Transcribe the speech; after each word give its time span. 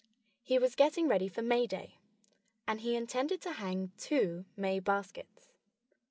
He 0.41 0.57
was 0.57 0.73
getting 0.73 1.07
ready 1.07 1.27
for 1.27 1.43
May 1.43 1.67
Day. 1.67 1.99
And 2.65 2.81
he 2.81 2.95
intended 2.95 3.39
to 3.43 3.51
hang 3.51 3.91
two 3.99 4.45
May 4.57 4.79
baskets. 4.79 5.51